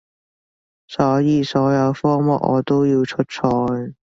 [0.87, 3.93] 所以所有科目我都要出賽